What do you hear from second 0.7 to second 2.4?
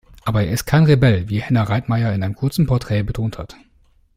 Rebell, wie Henner Reitmeier in einem